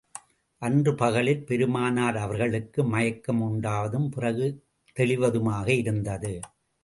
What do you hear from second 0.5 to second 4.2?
அன்று பகலில், பெருமானார் அவர்களுக்கு மயக்கம் உண்டாவதும்,